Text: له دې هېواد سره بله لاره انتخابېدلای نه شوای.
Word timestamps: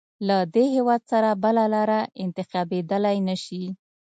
له 0.27 0.37
دې 0.53 0.65
هېواد 0.75 1.01
سره 1.11 1.29
بله 1.43 1.63
لاره 1.73 1.99
انتخابېدلای 2.23 3.17
نه 3.27 3.35
شوای. 3.43 3.69